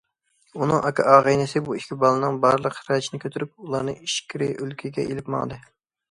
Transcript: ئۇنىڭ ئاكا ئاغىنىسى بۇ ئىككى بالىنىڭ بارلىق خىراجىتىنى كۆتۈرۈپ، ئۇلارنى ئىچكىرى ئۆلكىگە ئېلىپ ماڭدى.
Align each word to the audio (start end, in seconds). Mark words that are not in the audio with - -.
ئۇنىڭ 0.59 0.85
ئاكا 0.89 1.03
ئاغىنىسى 1.09 1.59
بۇ 1.67 1.75
ئىككى 1.79 1.97
بالىنىڭ 2.03 2.39
بارلىق 2.45 2.75
خىراجىتىنى 2.77 3.19
كۆتۈرۈپ، 3.25 3.51
ئۇلارنى 3.65 3.93
ئىچكىرى 4.07 4.47
ئۆلكىگە 4.55 5.05
ئېلىپ 5.11 5.29
ماڭدى. 5.35 5.61